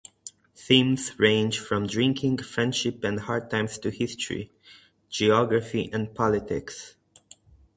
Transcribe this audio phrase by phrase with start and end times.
[0.55, 4.51] Themes range from drinking, friendship, and hard times to history,
[5.11, 6.95] geography and politics.